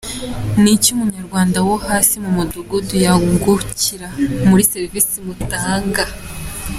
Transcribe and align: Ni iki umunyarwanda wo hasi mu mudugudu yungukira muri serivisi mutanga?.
Ni 0.61 0.71
iki 0.75 0.89
umunyarwanda 0.95 1.57
wo 1.67 1.75
hasi 1.87 2.15
mu 2.23 2.29
mudugudu 2.37 2.93
yungukira 3.05 4.07
muri 4.47 4.63
serivisi 4.71 5.15
mutanga?. 5.25 6.03